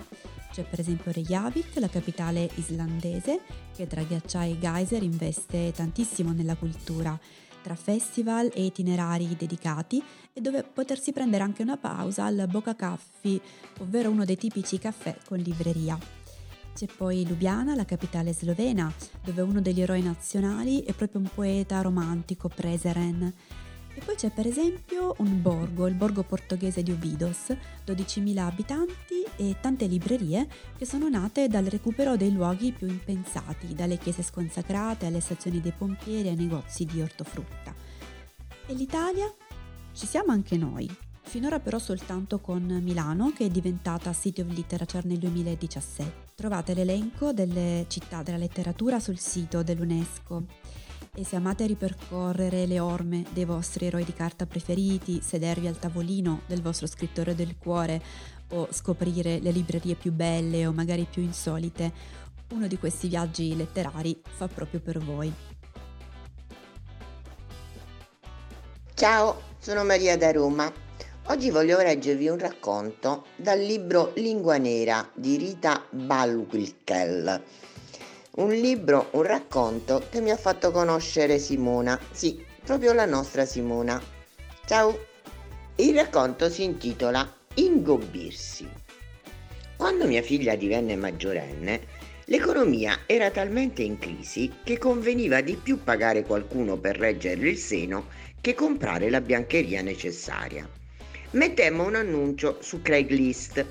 C'è 0.52 0.66
per 0.66 0.82
esempio 0.82 1.14
Reykjavik, 1.14 1.80
la 1.80 1.88
capitale 1.88 2.50
islandese, 2.56 3.40
che 3.74 3.88
tra 3.88 4.04
ghiacciai 4.04 4.52
e 4.52 4.60
geyser 4.60 5.04
investe 5.04 5.72
tantissimo 5.72 6.34
nella 6.34 6.58
cultura, 6.58 7.18
tra 7.62 7.76
festival 7.76 8.52
e 8.54 8.66
itinerari 8.66 9.38
dedicati 9.38 10.04
e 10.34 10.42
dove 10.42 10.64
potersi 10.64 11.14
prendere 11.14 11.44
anche 11.44 11.62
una 11.62 11.78
pausa 11.78 12.26
al 12.26 12.46
Boca 12.52 12.76
Caffi, 12.76 13.40
ovvero 13.80 14.10
uno 14.10 14.26
dei 14.26 14.36
tipici 14.36 14.78
caffè 14.80 15.16
con 15.26 15.38
libreria. 15.38 16.17
C'è 16.78 16.86
poi 16.86 17.28
Lubiana, 17.28 17.74
la 17.74 17.86
capitale 17.86 18.36
slovena, 18.36 18.94
dove 19.24 19.42
uno 19.42 19.62
degli 19.62 19.82
eroi 19.82 20.04
nazionali 20.04 20.84
è 20.84 20.94
proprio 20.94 21.22
un 21.22 21.28
poeta 21.34 21.82
romantico, 21.82 22.50
Preseren. 22.50 23.34
E 23.96 24.00
poi 24.06 24.14
c'è 24.14 24.30
per 24.30 24.46
esempio 24.46 25.16
un 25.18 25.42
borgo, 25.42 25.88
il 25.88 25.96
borgo 25.96 26.22
portoghese 26.22 26.84
di 26.84 26.92
Obidos, 26.92 27.48
12.000 27.84 28.38
abitanti 28.38 29.26
e 29.38 29.56
tante 29.60 29.88
librerie 29.88 30.48
che 30.78 30.86
sono 30.86 31.10
nate 31.10 31.48
dal 31.48 31.66
recupero 31.66 32.16
dei 32.16 32.32
luoghi 32.32 32.72
più 32.72 32.86
impensati, 32.86 33.74
dalle 33.74 33.98
chiese 33.98 34.22
sconsacrate 34.22 35.08
alle 35.08 35.20
stazioni 35.20 35.60
dei 35.60 35.74
pompieri 35.76 36.28
ai 36.28 36.36
negozi 36.36 36.86
di 36.86 37.02
ortofrutta. 37.02 37.74
E 38.68 38.74
l'Italia? 38.76 39.26
Ci 39.94 40.06
siamo 40.06 40.32
anche 40.32 40.58
noi, 40.58 40.88
finora 41.28 41.60
però 41.60 41.78
soltanto 41.78 42.40
con 42.40 42.64
Milano 42.82 43.34
che 43.36 43.46
è 43.46 43.50
diventata 43.50 44.14
City 44.14 44.42
of 44.42 44.48
Literature 44.48 45.06
nel 45.06 45.18
2017. 45.18 46.26
Trovate 46.36 46.74
l'elenco 46.74 47.34
delle 47.34 47.86
città 47.90 48.24
della 48.24 48.38
letteratura 48.38 49.00
sul 49.00 49.20
sito 49.20 49.62
dell'UNESCO 49.62 50.46
e 51.14 51.26
se 51.26 51.36
amate 51.36 51.66
ripercorrere 51.66 52.66
le 52.66 52.80
orme 52.80 53.26
dei 53.34 53.44
vostri 53.44 53.88
eroi 53.88 54.06
di 54.06 54.14
carta 54.14 54.46
preferiti, 54.46 55.20
sedervi 55.22 55.68
al 55.68 55.78
tavolino 55.78 56.42
del 56.48 56.62
vostro 56.62 56.88
scrittore 56.88 57.36
del 57.36 57.58
cuore 57.58 58.02
o 58.52 58.70
scoprire 58.72 59.40
le 59.40 59.52
librerie 59.52 59.96
più 59.96 60.14
belle 60.14 60.66
o 60.66 60.72
magari 60.72 61.06
più 61.10 61.22
insolite, 61.22 61.92
uno 62.52 62.68
di 62.68 62.78
questi 62.78 63.10
viaggi 63.10 63.54
letterari 63.54 64.22
fa 64.24 64.48
proprio 64.48 64.80
per 64.80 65.00
voi. 65.00 65.34
Ciao, 68.94 69.42
sono 69.60 69.84
Maria 69.84 70.18
da 70.18 70.32
Roma 70.32 70.86
Oggi 71.30 71.50
voglio 71.50 71.78
leggervi 71.82 72.30
un 72.30 72.40
racconto 72.40 73.26
dal 73.36 73.60
libro 73.60 74.14
Lingua 74.16 74.56
Nera 74.56 75.10
di 75.14 75.36
Rita 75.36 75.86
Balwilkel. 75.90 77.44
Un 78.38 78.50
libro, 78.52 79.10
un 79.12 79.24
racconto 79.24 80.06
che 80.10 80.22
mi 80.22 80.32
ha 80.32 80.38
fatto 80.38 80.72
conoscere 80.72 81.38
Simona, 81.38 82.00
sì, 82.12 82.42
proprio 82.64 82.94
la 82.94 83.04
nostra 83.04 83.46
Simona. 83.46 84.02
Ciao! 84.66 84.98
Il 85.76 85.96
racconto 85.96 86.50
si 86.50 86.64
intitola 86.64 87.30
Ingobbirsi. 87.56 88.66
Quando 89.76 90.06
mia 90.06 90.22
figlia 90.22 90.56
divenne 90.56 90.96
maggiorenne, 90.96 91.82
l'economia 92.28 93.00
era 93.06 93.32
talmente 93.32 93.82
in 93.82 94.00
crisi 94.00 94.50
che 94.64 94.78
conveniva 94.78 95.42
di 95.42 95.58
più 95.62 95.84
pagare 95.84 96.24
qualcuno 96.24 96.78
per 96.78 96.98
reggerle 96.98 97.50
il 97.50 97.58
seno 97.58 98.08
che 98.40 98.54
comprare 98.54 99.10
la 99.10 99.20
biancheria 99.20 99.82
necessaria 99.82 100.77
mettemmo 101.32 101.86
un 101.86 101.96
annuncio 101.96 102.60
su 102.62 102.82
Craigslist 102.82 103.66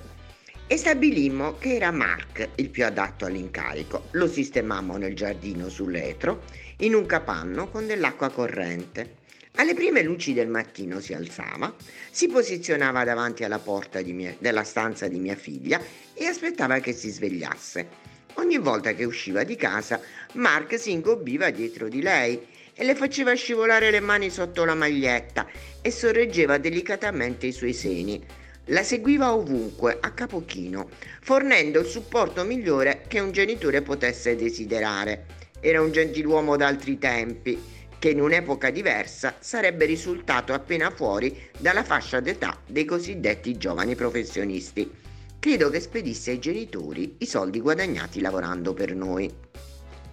e 0.67 0.77
stabilimmo 0.77 1.57
che 1.59 1.77
era 1.77 1.91
Mark 1.91 2.51
il 2.57 2.69
più 2.69 2.85
adatto 2.85 3.25
all'incarico. 3.25 4.09
Lo 4.13 4.27
sistemammo 4.27 4.97
nel 4.97 5.15
giardino 5.15 5.69
sull'etro 5.69 6.43
in 6.79 6.95
un 6.95 7.07
capanno 7.07 7.69
con 7.71 7.87
dell'acqua 7.87 8.31
corrente. 8.31 9.25
Alle 9.59 9.73
prime 9.73 10.03
luci 10.03 10.35
del 10.35 10.49
mattino 10.49 11.01
si 11.01 11.15
alzava, 11.15 11.75
si 12.11 12.29
posizionava 12.29 13.05
davanti 13.05 13.43
alla 13.43 13.59
porta 13.59 14.03
mia, 14.03 14.35
della 14.39 14.65
stanza 14.65 15.09
di 15.09 15.19
mia 15.19 15.37
figlia 15.37 15.81
e 16.13 16.27
aspettava 16.27 16.81
che 16.81 16.93
si 16.93 17.09
svegliasse. 17.09 18.15
Ogni 18.35 18.59
volta 18.59 18.93
che 18.93 19.05
usciva 19.05 19.45
di 19.45 19.57
casa, 19.57 19.99
Mark 20.35 20.79
si 20.79 20.91
ingobbiva 20.91 21.49
dietro 21.49 21.89
di 21.89 22.03
lei 22.03 22.39
e 22.79 22.85
le 22.85 22.95
faceva 22.95 23.33
scivolare 23.35 23.91
le 23.91 24.01
mani 24.01 24.29
sotto 24.29 24.67
la 24.67 24.75
maglietta 24.75 25.47
e 25.81 25.91
sorreggeva 25.91 26.59
delicatamente 26.59 27.47
i 27.47 27.53
suoi 27.53 27.73
seni. 27.73 28.23
La 28.67 28.83
seguiva 28.83 29.33
ovunque, 29.33 29.97
a 29.99 30.11
capo 30.11 30.45
chino, 30.45 30.91
fornendo 31.23 31.81
il 31.81 31.87
supporto 31.87 32.45
migliore 32.45 33.05
che 33.09 33.21
un 33.21 33.33
genitore 33.33 33.81
potesse 33.81 34.37
desiderare. 34.37 35.25
Era 35.61 35.81
un 35.81 35.91
gentiluomo 35.91 36.57
d'altri 36.57 36.99
tempi, 36.99 37.59
che 37.99 38.11
in 38.11 38.21
un'epoca 38.21 38.71
diversa 38.71 39.37
sarebbe 39.39 39.87
risultato 39.87 40.53
appena 40.53 40.91
fuori 40.91 41.49
dalla 41.57 41.83
fascia 41.83 42.21
d'età 42.21 42.61
dei 42.67 42.85
cosiddetti 42.85 43.57
giovani 43.57 43.95
professionisti. 43.95 44.91
Credo 45.39 45.71
che 45.71 45.81
spedisse 45.81 46.33
ai 46.33 46.39
genitori 46.39 47.17
i 47.19 47.27
soldi 47.27 47.61
guadagnati 47.61 48.21
lavorando 48.21 48.75
per 48.75 48.95
noi. 48.95 49.33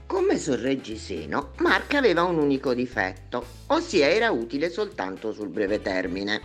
Come 0.05 0.37
sorreggiseno, 0.37 1.53
Mark 1.59 1.93
aveva 1.95 2.23
un 2.23 2.37
unico 2.37 2.73
difetto, 2.73 3.45
ossia 3.67 4.09
era 4.09 4.31
utile 4.31 4.69
soltanto 4.69 5.31
sul 5.31 5.49
breve 5.49 5.81
termine. 5.81 6.41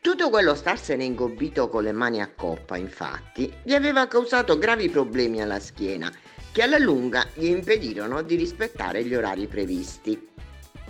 Tutto 0.00 0.28
quello 0.28 0.54
starsene 0.54 1.04
ingobbito 1.04 1.68
con 1.68 1.82
le 1.82 1.92
mani 1.92 2.20
a 2.20 2.30
coppa, 2.34 2.76
infatti, 2.76 3.50
gli 3.62 3.72
aveva 3.72 4.06
causato 4.06 4.58
gravi 4.58 4.90
problemi 4.90 5.40
alla 5.40 5.60
schiena, 5.60 6.12
che 6.52 6.62
alla 6.62 6.78
lunga 6.78 7.26
gli 7.32 7.46
impedirono 7.46 8.22
di 8.22 8.36
rispettare 8.36 9.02
gli 9.04 9.14
orari 9.14 9.46
previsti. 9.46 10.28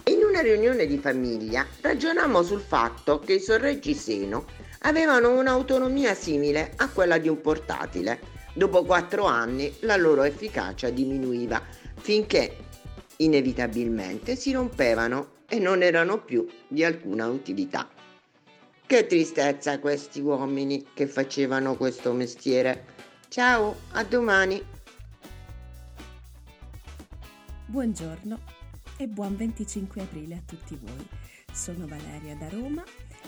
In 0.07 0.23
una 0.29 0.41
riunione 0.41 0.87
di 0.87 0.99
famiglia 0.99 1.65
ragionammo 1.81 2.43
sul 2.43 2.61
fatto 2.61 3.21
che 3.21 3.35
i 3.35 3.41
sorreggiseno 3.41 4.45
avevano 4.81 5.31
un'autonomia 5.39 6.13
simile 6.15 6.73
a 6.77 6.89
quella 6.89 7.19
di 7.19 7.29
un 7.29 7.41
portatile. 7.41 8.21
Dopo 8.57 8.85
quattro 8.85 9.25
anni 9.25 9.75
la 9.81 9.97
loro 9.97 10.23
efficacia 10.23 10.89
diminuiva 10.89 11.61
finché 11.97 12.57
inevitabilmente 13.17 14.37
si 14.37 14.53
rompevano 14.53 15.43
e 15.49 15.59
non 15.59 15.83
erano 15.83 16.23
più 16.23 16.47
di 16.69 16.85
alcuna 16.85 17.27
utilità. 17.27 17.91
Che 18.87 19.07
tristezza 19.07 19.81
questi 19.81 20.21
uomini 20.21 20.87
che 20.95 21.09
facevano 21.09 21.75
questo 21.75 22.13
mestiere. 22.13 22.85
Ciao, 23.29 23.75
a 23.93 24.05
domani. 24.05 24.63
Buongiorno 27.67 28.39
e 28.99 29.09
buon 29.09 29.35
25 29.35 30.01
aprile 30.01 30.35
a 30.37 30.43
tutti 30.47 30.79
voi. 30.81 31.09
Sono 31.53 31.89
Valeria 31.89 32.37
da 32.37 32.49
Roma 32.51 32.85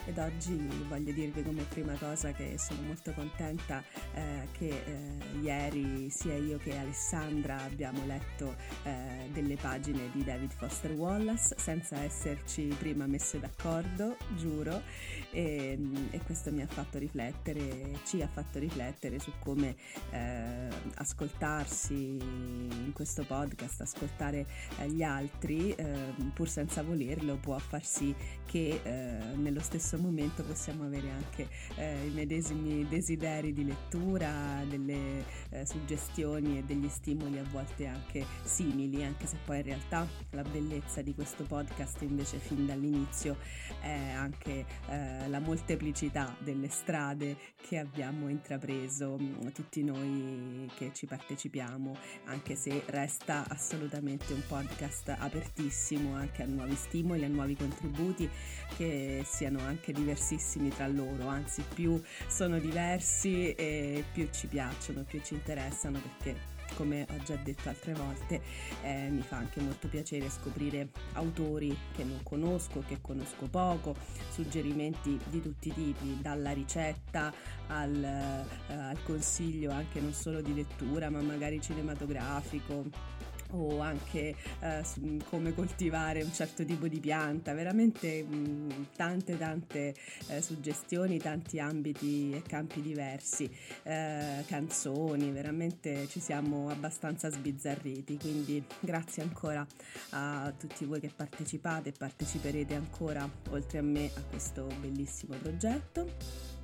ed 0.07 0.19
oggi 0.19 0.57
voglio 0.89 1.13
dirvi 1.13 1.43
come 1.43 1.63
prima 1.65 1.95
cosa 1.95 2.33
che 2.33 2.57
sono 2.59 2.83
molto 2.83 3.13
contenta 3.13 3.83
eh, 4.15 4.49
che 4.53 4.69
eh, 4.69 5.39
ieri 5.41 6.09
sia 6.11 6.37
io 6.37 6.59
che 6.59 6.77
Alessandra 6.79 7.63
abbiamo 7.63 8.05
letto 8.07 8.55
eh, 8.85 9.29
delle 9.33 9.57
pagine 9.57 10.11
di 10.13 10.23
David 10.23 10.53
Foster 10.53 10.93
Wallace 10.93 11.57
senza 11.59 11.99
esserci 11.99 12.75
prima 12.79 13.07
messe 13.07 13.41
d'accordo, 13.41 14.17
giuro, 14.37 14.83
e, 15.31 15.79
e 16.11 16.21
questo 16.21 16.53
mi 16.53 16.63
ha 16.63 16.67
fatto 16.67 16.99
riflettere, 16.99 17.99
ci 18.05 18.23
ha 18.23 18.29
fatto 18.29 18.59
riflettere 18.59 19.19
su 19.19 19.33
come 19.41 19.75
eh, 20.11 20.69
ascoltarsi 20.95 21.95
in 21.95 22.91
questo 22.93 23.25
podcast, 23.25 23.81
ascoltare 23.81 24.47
eh, 24.79 24.89
gli 24.89 25.03
altri, 25.03 25.73
ehm, 25.73 26.31
pur 26.33 26.49
senza 26.49 26.83
volerlo, 26.83 27.37
può 27.37 27.59
far 27.59 27.85
sì 27.85 28.15
che 28.47 28.81
eh, 28.83 29.37
nello 29.37 29.61
stesso 29.61 29.96
stesso 29.97 29.99
momento 29.99 30.43
possiamo 30.43 30.85
avere 30.85 31.11
anche 31.11 31.49
eh, 31.77 32.07
i 32.07 32.11
medesimi 32.11 32.87
desideri 32.89 33.53
di 33.53 33.65
lettura, 33.65 34.63
delle 34.69 35.25
eh, 35.51 35.67
suggestioni 35.67 36.59
e 36.59 36.63
degli 36.63 36.89
stimoli 36.89 37.39
a 37.39 37.45
volte 37.51 37.87
anche 37.87 38.25
simili, 38.43 39.03
anche 39.03 39.27
se 39.27 39.37
poi 39.45 39.59
in 39.59 39.63
realtà 39.65 40.07
la 40.31 40.43
bellezza 40.43 41.03
di 41.03 41.15
questo 41.15 41.45
podcast 41.45 42.03
invece 42.03 42.39
fin 42.39 42.67
dall'inizio 42.67 43.39
è 43.81 44.11
anche 44.11 44.65
eh, 44.89 45.29
la 45.29 45.41
molteplicità 45.41 46.37
delle 46.41 46.69
strade 46.69 47.37
che 47.67 47.79
abbiamo 47.79 48.29
intrapreso 48.29 49.19
mm, 49.19 49.49
tutti 49.55 49.83
noi 49.83 50.71
che 50.77 50.91
ci 50.93 51.07
partecipiamo, 51.07 51.97
anche 52.27 52.55
se 52.55 52.83
resta 52.87 53.45
assolutamente 53.49 54.33
un 54.33 54.43
podcast 54.47 55.15
apertissimo 55.19 56.15
anche 56.15 56.43
a 56.43 56.47
nuovi 56.47 56.75
stimoli, 56.75 57.25
a 57.25 57.29
nuovi 57.29 57.57
contributi 57.57 58.29
che 58.77 59.25
siano 59.25 59.61
anche 59.61 59.86
anche 59.87 59.93
diversissimi 59.93 60.71
tra 60.71 60.89
loro, 60.89 61.29
anzi 61.29 61.63
più 61.75 62.01
sono 62.27 62.59
diversi 62.59 63.53
e 63.53 64.05
più 64.13 64.29
ci 64.33 64.49
piacciono, 64.49 65.03
più 65.03 65.21
ci 65.23 65.35
interessano 65.35 66.01
perché 66.01 66.55
come 66.75 67.07
ho 67.09 67.23
già 67.23 67.37
detto 67.37 67.69
altre 67.69 67.93
volte, 67.93 68.43
eh, 68.83 69.09
mi 69.09 69.23
fa 69.23 69.37
anche 69.37 69.61
molto 69.61 69.87
piacere 69.87 70.29
scoprire 70.29 70.89
autori 71.13 71.77
che 71.95 72.03
non 72.03 72.21
conosco, 72.25 72.83
che 72.87 72.99
conosco 73.01 73.47
poco, 73.47 73.95
suggerimenti 74.31 75.19
di 75.31 75.41
tutti 75.41 75.69
i 75.69 75.73
tipi, 75.73 76.19
dalla 76.21 76.51
ricetta 76.51 77.33
al, 77.69 78.03
eh, 78.03 78.75
al 78.75 79.01
consiglio 79.05 79.71
anche 79.71 80.01
non 80.01 80.13
solo 80.13 80.41
di 80.41 80.55
lettura, 80.55 81.09
ma 81.09 81.21
magari 81.21 81.61
cinematografico 81.61 83.25
o 83.53 83.81
anche 83.81 84.35
eh, 84.61 84.83
come 85.29 85.55
coltivare 85.55 86.23
un 86.23 86.33
certo 86.33 86.65
tipo 86.65 86.89
di 86.89 87.01
pianta, 87.01 87.55
veramente 87.55 88.23
mh, 88.23 88.89
tante 88.97 89.39
tante 89.39 89.95
eh, 90.29 90.43
suggestioni, 90.43 91.19
tanti 91.19 91.59
ambiti 91.61 92.33
e 92.33 92.43
campi 92.43 92.81
diversi, 92.81 93.51
eh, 93.83 94.45
canzoni, 94.47 95.31
veramente 95.31 96.07
ci 96.09 96.21
siamo 96.21 96.69
abbastanza 96.69 97.31
sbizzarriti, 97.31 98.19
quindi 98.19 98.65
grazie 98.81 99.23
ancora 99.23 99.67
a 100.11 100.53
tutti 100.57 100.85
voi 100.85 101.01
che 101.01 101.11
partecipate 101.15 101.91
e 101.91 101.93
parteciperete 101.93 102.75
ancora 102.75 103.29
oltre 103.51 103.79
a 103.79 103.83
me 103.83 104.11
a 104.15 104.23
questo 104.23 104.67
bellissimo 104.81 105.37
progetto. 105.37 106.56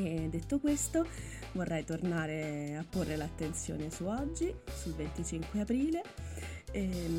E 0.00 0.28
detto 0.30 0.60
questo, 0.60 1.04
vorrei 1.52 1.84
tornare 1.84 2.76
a 2.76 2.84
porre 2.88 3.16
l'attenzione 3.16 3.90
su 3.90 4.04
oggi, 4.04 4.54
sul 4.72 4.94
25 4.94 5.60
aprile, 5.60 6.02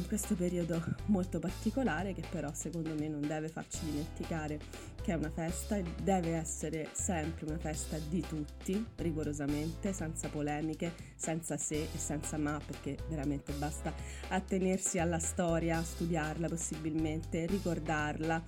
questo 0.08 0.36
periodo 0.36 0.82
molto 1.08 1.40
particolare 1.40 2.14
che 2.14 2.24
però 2.30 2.54
secondo 2.54 2.94
me 2.94 3.10
non 3.10 3.22
deve 3.22 3.50
farci 3.50 3.80
dimenticare 3.84 4.60
che 5.02 5.14
è 5.14 5.16
una 5.16 5.30
festa 5.30 5.78
e 5.78 5.84
deve 6.02 6.36
essere 6.36 6.90
sempre 6.92 7.46
una 7.46 7.58
festa 7.58 7.98
di 7.98 8.22
tutti, 8.22 8.86
rigorosamente, 8.98 9.94
senza 9.94 10.30
polemiche, 10.30 10.94
senza 11.16 11.58
se 11.58 11.88
e 11.94 11.98
senza 11.98 12.38
ma, 12.38 12.60
perché 12.66 12.98
veramente 13.08 13.54
basta 13.54 13.94
attenersi 14.30 15.00
alla 15.00 15.20
storia, 15.20 15.82
studiarla 15.82 16.48
possibilmente, 16.48 17.46
ricordarla 17.46 18.42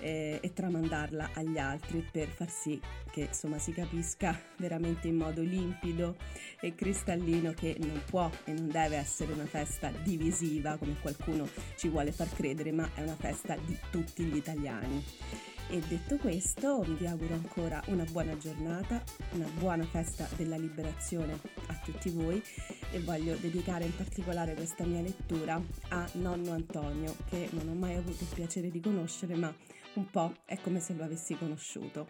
eh, 0.00 0.38
e 0.40 0.52
tramandarla 0.52 1.30
agli 1.34 1.58
altri 1.58 2.06
per 2.10 2.28
far 2.28 2.50
sì 2.50 2.80
che 3.10 3.20
insomma 3.22 3.58
si 3.58 3.72
capisca 3.72 4.38
veramente 4.56 5.08
in 5.08 5.16
modo 5.16 5.42
limpido 5.42 6.16
e 6.60 6.74
cristallino 6.74 7.52
che 7.52 7.76
non 7.80 8.00
può 8.08 8.30
e 8.44 8.52
non 8.52 8.68
deve 8.68 8.96
essere 8.96 9.32
una 9.32 9.46
festa 9.46 9.90
divisiva 9.90 10.76
come 10.76 10.96
qualcuno 11.00 11.48
ci 11.76 11.88
vuole 11.88 12.12
far 12.12 12.32
credere, 12.32 12.72
ma 12.72 12.88
è 12.94 13.02
una 13.02 13.16
festa 13.16 13.56
di 13.64 13.76
tutti 13.90 14.22
gli 14.24 14.36
italiani. 14.36 15.57
E 15.70 15.80
detto 15.80 16.16
questo, 16.16 16.80
vi 16.80 17.06
auguro 17.06 17.34
ancora 17.34 17.82
una 17.88 18.04
buona 18.04 18.38
giornata, 18.38 19.02
una 19.32 19.46
buona 19.58 19.84
festa 19.84 20.26
della 20.34 20.56
liberazione 20.56 21.38
a 21.66 21.74
tutti 21.84 22.08
voi 22.08 22.42
e 22.90 23.00
voglio 23.00 23.36
dedicare 23.36 23.84
in 23.84 23.94
particolare 23.94 24.54
questa 24.54 24.84
mia 24.84 25.02
lettura 25.02 25.60
a 25.88 26.08
nonno 26.12 26.52
Antonio, 26.52 27.14
che 27.28 27.50
non 27.52 27.68
ho 27.68 27.74
mai 27.74 27.96
avuto 27.96 28.24
il 28.24 28.30
piacere 28.34 28.70
di 28.70 28.80
conoscere, 28.80 29.34
ma 29.34 29.54
un 29.94 30.10
po' 30.10 30.36
è 30.46 30.58
come 30.58 30.80
se 30.80 30.94
lo 30.94 31.04
avessi 31.04 31.36
conosciuto. 31.36 32.08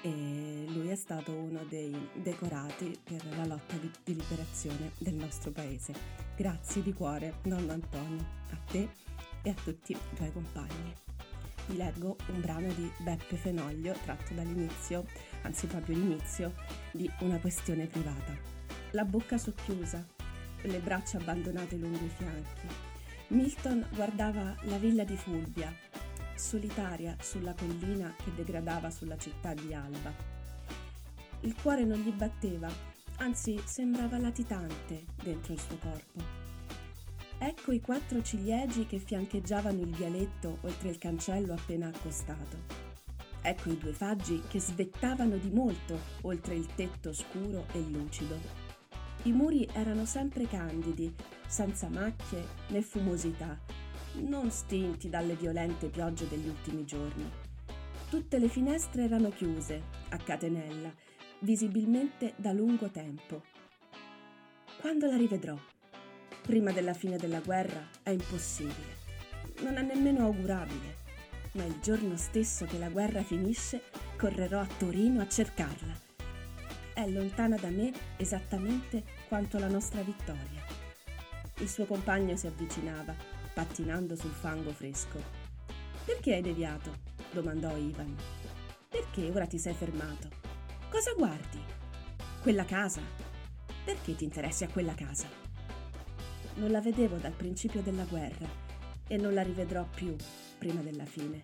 E 0.00 0.64
lui 0.68 0.88
è 0.88 0.96
stato 0.96 1.30
uno 1.30 1.62
dei 1.68 1.94
decorati 2.14 2.98
per 3.04 3.22
la 3.36 3.44
lotta 3.44 3.76
di, 3.76 3.90
di 4.02 4.14
liberazione 4.14 4.92
del 4.96 5.14
nostro 5.14 5.50
paese. 5.50 5.92
Grazie 6.34 6.82
di 6.82 6.94
cuore, 6.94 7.34
nonno 7.42 7.72
Antonio, 7.72 8.24
a 8.50 8.56
te 8.66 8.88
e 9.42 9.50
a 9.50 9.54
tutti 9.62 9.92
i 9.92 9.98
tuoi 10.14 10.32
compagni 10.32 11.13
vi 11.66 11.76
leggo 11.76 12.16
un 12.28 12.40
brano 12.40 12.68
di 12.72 12.90
Beppe 12.98 13.36
Fenoglio 13.36 13.94
tratto 14.04 14.34
dall'inizio, 14.34 15.06
anzi 15.42 15.66
proprio 15.66 15.96
l'inizio, 15.96 16.54
di 16.92 17.10
Una 17.20 17.38
questione 17.38 17.86
privata. 17.86 18.36
La 18.92 19.04
bocca 19.04 19.38
socchiusa, 19.38 20.04
le 20.62 20.78
braccia 20.78 21.18
abbandonate 21.18 21.76
lungo 21.76 22.04
i 22.04 22.08
fianchi. 22.08 22.66
Milton 23.28 23.86
guardava 23.94 24.54
la 24.62 24.78
villa 24.78 25.04
di 25.04 25.16
Fulvia, 25.16 25.74
solitaria 26.34 27.16
sulla 27.20 27.54
collina 27.54 28.14
che 28.22 28.34
degradava 28.34 28.90
sulla 28.90 29.16
città 29.16 29.54
di 29.54 29.72
Alba. 29.72 30.12
Il 31.40 31.54
cuore 31.60 31.84
non 31.84 31.98
gli 31.98 32.12
batteva, 32.12 32.68
anzi 33.18 33.60
sembrava 33.64 34.18
latitante 34.18 35.04
dentro 35.22 35.52
il 35.52 35.60
suo 35.60 35.76
corpo. 35.78 36.43
Ecco 37.46 37.72
i 37.72 37.80
quattro 37.82 38.22
ciliegi 38.22 38.86
che 38.86 38.98
fiancheggiavano 38.98 39.78
il 39.82 39.94
vialetto 39.94 40.60
oltre 40.62 40.88
il 40.88 40.96
cancello 40.96 41.52
appena 41.52 41.88
accostato. 41.88 42.56
Ecco 43.42 43.68
i 43.68 43.76
due 43.76 43.92
faggi 43.92 44.40
che 44.48 44.58
svettavano 44.58 45.36
di 45.36 45.50
molto 45.50 45.98
oltre 46.22 46.54
il 46.54 46.66
tetto 46.74 47.12
scuro 47.12 47.66
e 47.72 47.80
lucido. 47.80 48.38
I 49.24 49.32
muri 49.32 49.68
erano 49.74 50.06
sempre 50.06 50.46
candidi, 50.46 51.14
senza 51.46 51.90
macchie 51.90 52.46
né 52.68 52.80
fumosità, 52.80 53.60
non 54.22 54.50
stinti 54.50 55.10
dalle 55.10 55.34
violente 55.34 55.88
piogge 55.88 56.26
degli 56.26 56.48
ultimi 56.48 56.86
giorni. 56.86 57.30
Tutte 58.08 58.38
le 58.38 58.48
finestre 58.48 59.04
erano 59.04 59.28
chiuse, 59.28 59.82
a 60.08 60.16
catenella, 60.16 60.90
visibilmente 61.40 62.32
da 62.36 62.52
lungo 62.52 62.88
tempo. 62.88 63.42
Quando 64.80 65.06
la 65.06 65.16
rivedrò? 65.18 65.58
Prima 66.46 66.72
della 66.72 66.92
fine 66.92 67.16
della 67.16 67.40
guerra 67.40 67.88
è 68.02 68.10
impossibile. 68.10 69.02
Non 69.60 69.78
è 69.78 69.82
nemmeno 69.82 70.26
augurabile. 70.26 71.02
Ma 71.52 71.64
il 71.64 71.78
giorno 71.80 72.18
stesso 72.18 72.66
che 72.66 72.78
la 72.78 72.90
guerra 72.90 73.22
finisce, 73.22 73.84
correrò 74.18 74.60
a 74.60 74.68
Torino 74.76 75.22
a 75.22 75.28
cercarla. 75.28 76.02
È 76.92 77.08
lontana 77.08 77.56
da 77.56 77.70
me 77.70 77.92
esattamente 78.18 79.04
quanto 79.26 79.58
la 79.58 79.68
nostra 79.68 80.02
vittoria. 80.02 80.62
Il 81.58 81.68
suo 81.68 81.86
compagno 81.86 82.36
si 82.36 82.46
avvicinava, 82.46 83.14
pattinando 83.54 84.14
sul 84.14 84.32
fango 84.32 84.72
fresco. 84.72 85.22
Perché 86.04 86.34
hai 86.34 86.42
deviato? 86.42 87.12
domandò 87.32 87.74
Ivan. 87.74 88.14
Perché 88.90 89.30
ora 89.30 89.46
ti 89.46 89.58
sei 89.58 89.72
fermato? 89.72 90.28
Cosa 90.90 91.14
guardi? 91.16 91.58
Quella 92.42 92.64
casa? 92.64 93.00
Perché 93.84 94.14
ti 94.14 94.24
interessi 94.24 94.64
a 94.64 94.68
quella 94.68 94.94
casa? 94.94 95.43
Non 96.56 96.70
la 96.70 96.80
vedevo 96.80 97.16
dal 97.16 97.32
principio 97.32 97.82
della 97.82 98.04
guerra 98.04 98.46
e 99.08 99.16
non 99.16 99.34
la 99.34 99.42
rivedrò 99.42 99.86
più 99.92 100.14
prima 100.56 100.80
della 100.82 101.04
fine. 101.04 101.42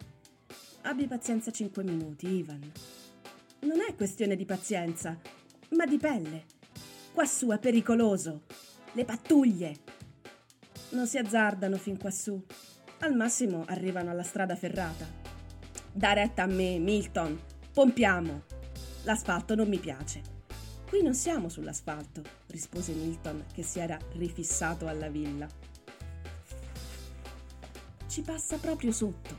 Abbi 0.82 1.06
pazienza 1.06 1.50
cinque 1.50 1.82
minuti, 1.82 2.28
Ivan. 2.28 2.72
Non 3.60 3.80
è 3.86 3.94
questione 3.94 4.36
di 4.36 4.44
pazienza, 4.44 5.18
ma 5.70 5.84
di 5.84 5.98
pelle. 5.98 6.44
Quassù 7.12 7.48
è 7.48 7.58
pericoloso. 7.58 8.42
Le 8.92 9.04
pattuglie. 9.04 9.76
Non 10.90 11.06
si 11.06 11.18
azzardano 11.18 11.76
fin 11.76 11.98
quassù. 11.98 12.40
Al 13.00 13.14
massimo 13.14 13.64
arrivano 13.66 14.10
alla 14.10 14.22
strada 14.22 14.54
ferrata. 14.54 15.06
Da 15.92 16.12
retta 16.12 16.44
a 16.44 16.46
me, 16.46 16.78
Milton. 16.78 17.38
Pompiamo. 17.72 18.44
L'asfalto 19.02 19.54
non 19.54 19.68
mi 19.68 19.78
piace. 19.78 20.39
Qui 20.90 21.03
non 21.03 21.14
siamo 21.14 21.48
sull'asfalto, 21.48 22.20
rispose 22.48 22.92
Milton, 22.92 23.44
che 23.55 23.62
si 23.62 23.79
era 23.79 23.96
rifissato 24.14 24.88
alla 24.88 25.09
villa. 25.09 25.46
Ci 28.09 28.22
passa 28.22 28.57
proprio 28.57 28.90
sotto. 28.90 29.37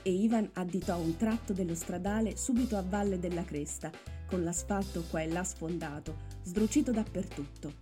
E 0.00 0.10
Ivan 0.10 0.48
additò 0.54 0.96
un 0.96 1.14
tratto 1.18 1.52
dello 1.52 1.74
stradale 1.74 2.38
subito 2.38 2.78
a 2.78 2.82
valle 2.82 3.18
della 3.18 3.44
cresta, 3.44 3.90
con 4.26 4.42
l'asfalto 4.42 5.04
qua 5.10 5.20
e 5.20 5.28
là 5.28 5.44
sfondato, 5.44 6.16
sdrucito 6.44 6.92
dappertutto. 6.92 7.74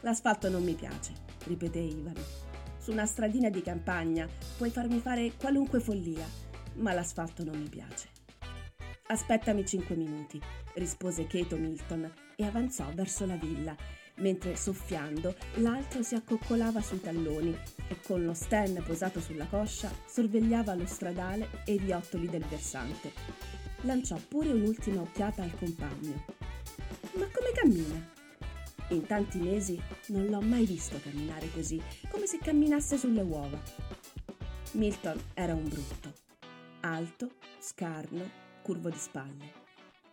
L'asfalto 0.00 0.48
non 0.48 0.64
mi 0.64 0.72
piace, 0.72 1.12
ripeté 1.44 1.80
Ivan. 1.80 2.16
Su 2.78 2.90
una 2.90 3.04
stradina 3.04 3.50
di 3.50 3.60
campagna 3.60 4.26
puoi 4.56 4.70
farmi 4.70 5.00
fare 5.00 5.32
qualunque 5.36 5.80
follia, 5.80 6.26
ma 6.76 6.94
l'asfalto 6.94 7.44
non 7.44 7.60
mi 7.60 7.68
piace. 7.68 8.08
Aspettami 9.08 9.66
cinque 9.66 9.94
minuti, 9.94 10.40
rispose 10.72 11.26
Keto 11.26 11.58
Milton 11.58 12.24
e 12.36 12.44
avanzò 12.44 12.84
verso 12.94 13.26
la 13.26 13.36
villa, 13.36 13.74
mentre 14.16 14.56
soffiando 14.56 15.34
l'altro 15.56 16.02
si 16.02 16.14
accoccolava 16.14 16.80
sui 16.80 17.00
talloni 17.00 17.56
e 17.88 18.00
con 18.02 18.24
lo 18.24 18.34
sten 18.34 18.82
posato 18.86 19.20
sulla 19.20 19.46
coscia 19.46 19.90
sorvegliava 20.06 20.74
lo 20.74 20.86
stradale 20.86 21.48
e 21.64 21.74
i 21.74 21.78
viottoli 21.78 22.28
del 22.28 22.44
versante. 22.44 23.12
Lanciò 23.82 24.16
pure 24.28 24.52
un'ultima 24.52 25.00
occhiata 25.00 25.42
al 25.42 25.54
compagno. 25.56 26.24
Ma 27.14 27.26
come 27.32 27.52
cammina? 27.54 28.14
In 28.90 29.04
tanti 29.04 29.38
mesi 29.38 29.80
non 30.08 30.26
l'ho 30.26 30.40
mai 30.40 30.64
visto 30.64 31.00
camminare 31.02 31.50
così, 31.50 31.82
come 32.08 32.26
se 32.26 32.38
camminasse 32.38 32.96
sulle 32.96 33.22
uova. 33.22 33.60
Milton 34.72 35.20
era 35.34 35.54
un 35.54 35.68
brutto, 35.68 36.12
alto, 36.80 37.32
scarno, 37.58 38.30
curvo 38.62 38.90
di 38.90 38.98
spalle. 38.98 39.65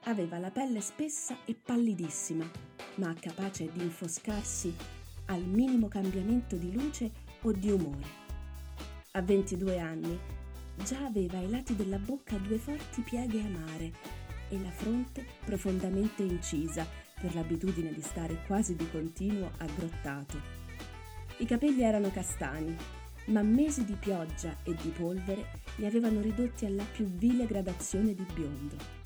Aveva 0.06 0.38
la 0.38 0.52
pelle 0.52 0.82
spessa 0.82 1.38
e 1.46 1.56
pallidissima, 1.56 2.50
ma 2.96 3.16
capace 3.18 3.72
di 3.72 3.84
infoscarsi 3.84 4.76
al 5.28 5.42
minimo 5.44 5.88
cambiamento 5.88 6.58
di 6.58 6.74
luce 6.74 7.10
o 7.42 7.54
di 7.54 7.72
umore. 7.72 8.22
A 9.12 9.22
22 9.22 9.80
anni 9.80 10.20
già 10.84 11.06
aveva 11.06 11.38
ai 11.38 11.50
lati 11.50 11.78
della 11.78 12.00
bocca 12.00 12.36
due 12.36 12.58
forti 12.58 13.00
pieghe 13.02 13.39
amare 13.39 13.94
e 14.50 14.60
la 14.62 14.72
fronte 14.72 15.26
profondamente 15.46 16.22
incisa 16.24 16.86
per 17.22 17.34
l'abitudine 17.34 17.94
di 17.94 18.02
stare 18.02 18.44
quasi 18.46 18.76
di 18.76 18.89
continuo 18.92 19.52
aggrottato. 19.58 20.38
I 21.38 21.46
capelli 21.46 21.82
erano 21.82 22.12
castani, 22.12 22.76
ma 23.28 23.42
mesi 23.42 23.86
di 23.86 23.96
pioggia 23.96 24.58
e 24.63 24.76
di 24.82 24.89
polvere 24.89 25.62
li 25.78 25.86
avevano 25.86 26.20
ridotti 26.20 26.66
alla 26.66 26.84
più 26.84 27.06
vile 27.06 27.46
gradazione 27.46 28.13
di 28.13 28.26
biondo. 28.34 29.03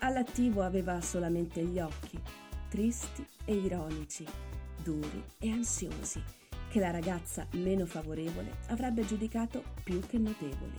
All'attivo 0.00 0.62
aveva 0.62 1.00
solamente 1.00 1.62
gli 1.64 1.80
occhi, 1.80 2.20
tristi 2.68 3.26
e 3.44 3.54
ironici, 3.54 4.26
duri 4.82 5.24
e 5.38 5.50
ansiosi, 5.50 6.22
che 6.68 6.80
la 6.80 6.90
ragazza 6.90 7.46
meno 7.52 7.86
favorevole 7.86 8.58
avrebbe 8.68 9.06
giudicato 9.06 9.62
più 9.82 10.00
che 10.00 10.18
notevoli. 10.18 10.78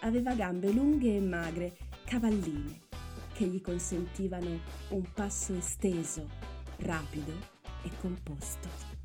Aveva 0.00 0.34
gambe 0.34 0.70
lunghe 0.70 1.16
e 1.16 1.20
magre, 1.20 1.76
cavalline, 2.04 2.80
che 3.32 3.46
gli 3.46 3.60
consentivano 3.60 4.60
un 4.90 5.12
passo 5.14 5.54
esteso, 5.54 6.28
rapido 6.78 7.32
e 7.82 7.90
composto. 8.00 8.95